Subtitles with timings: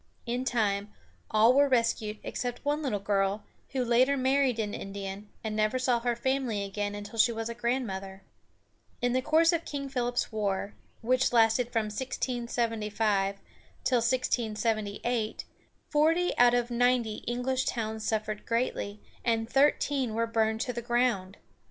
[0.25, 0.91] In time,
[1.29, 5.99] all were rescued, except one little girl, who later married an Indian, and never saw
[5.99, 8.23] her family again until she was a grandmother.
[8.99, 13.35] In the course of King Philip's War, which lasted from 1675
[13.83, 15.45] till 1678,
[15.87, 21.37] forty out of ninety English towns suffered greatly, and thirteen were burned to the ground.